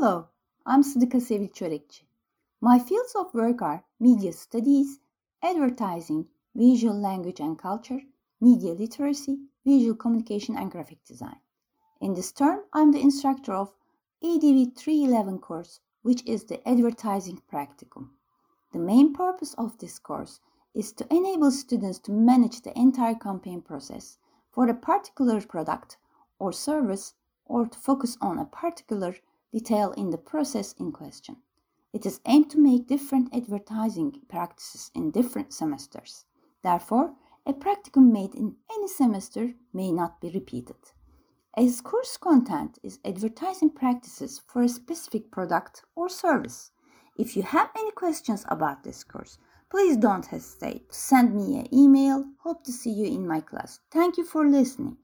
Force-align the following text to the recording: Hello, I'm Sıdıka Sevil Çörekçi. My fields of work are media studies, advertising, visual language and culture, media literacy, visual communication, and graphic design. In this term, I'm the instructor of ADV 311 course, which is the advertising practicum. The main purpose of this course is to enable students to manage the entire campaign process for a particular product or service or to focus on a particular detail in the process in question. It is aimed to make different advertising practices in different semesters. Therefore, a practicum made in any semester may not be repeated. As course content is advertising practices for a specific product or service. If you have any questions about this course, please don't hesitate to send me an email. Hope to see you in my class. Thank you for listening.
Hello, 0.00 0.28
I'm 0.66 0.82
Sıdıka 0.82 1.20
Sevil 1.20 1.48
Çörekçi. 1.48 2.04
My 2.60 2.78
fields 2.78 3.16
of 3.16 3.32
work 3.32 3.62
are 3.62 3.82
media 4.00 4.32
studies, 4.32 5.00
advertising, 5.42 6.26
visual 6.56 7.02
language 7.02 7.44
and 7.44 7.58
culture, 7.58 8.06
media 8.40 8.74
literacy, 8.74 9.38
visual 9.66 9.98
communication, 9.98 10.56
and 10.56 10.72
graphic 10.72 11.04
design. 11.04 11.40
In 12.00 12.14
this 12.14 12.32
term, 12.32 12.60
I'm 12.72 12.92
the 12.92 13.00
instructor 13.00 13.52
of 13.54 13.74
ADV 14.22 14.76
311 14.76 15.38
course, 15.38 15.80
which 16.02 16.22
is 16.26 16.44
the 16.44 16.60
advertising 16.68 17.42
practicum. 17.52 18.10
The 18.72 18.78
main 18.78 19.12
purpose 19.12 19.54
of 19.54 19.78
this 19.78 19.98
course 19.98 20.40
is 20.74 20.92
to 20.92 21.12
enable 21.12 21.50
students 21.50 21.98
to 22.00 22.12
manage 22.12 22.60
the 22.60 22.78
entire 22.78 23.16
campaign 23.16 23.62
process 23.62 24.18
for 24.52 24.68
a 24.68 24.74
particular 24.74 25.40
product 25.40 25.96
or 26.38 26.52
service 26.52 27.14
or 27.46 27.66
to 27.66 27.78
focus 27.78 28.16
on 28.20 28.38
a 28.38 28.44
particular 28.44 29.16
detail 29.52 29.92
in 29.92 30.10
the 30.10 30.18
process 30.18 30.72
in 30.74 30.92
question. 30.92 31.36
It 31.92 32.04
is 32.04 32.20
aimed 32.26 32.50
to 32.50 32.58
make 32.58 32.86
different 32.86 33.34
advertising 33.34 34.20
practices 34.28 34.90
in 34.94 35.10
different 35.10 35.52
semesters. 35.52 36.26
Therefore, 36.62 37.14
a 37.46 37.52
practicum 37.52 38.12
made 38.12 38.34
in 38.34 38.56
any 38.70 38.88
semester 38.88 39.54
may 39.72 39.90
not 39.90 40.20
be 40.20 40.30
repeated. 40.30 40.76
As 41.56 41.80
course 41.80 42.16
content 42.18 42.78
is 42.82 43.00
advertising 43.04 43.70
practices 43.70 44.40
for 44.46 44.62
a 44.62 44.68
specific 44.68 45.30
product 45.30 45.82
or 45.96 46.08
service. 46.08 46.70
If 47.16 47.36
you 47.36 47.42
have 47.42 47.70
any 47.74 47.90
questions 47.92 48.44
about 48.48 48.84
this 48.84 49.02
course, 49.02 49.38
please 49.70 49.96
don't 49.96 50.26
hesitate 50.26 50.90
to 50.90 50.94
send 50.94 51.34
me 51.34 51.58
an 51.58 51.74
email. 51.74 52.24
Hope 52.44 52.64
to 52.64 52.72
see 52.72 52.90
you 52.90 53.06
in 53.06 53.26
my 53.26 53.40
class. 53.40 53.80
Thank 53.90 54.18
you 54.18 54.24
for 54.24 54.46
listening. 54.46 54.98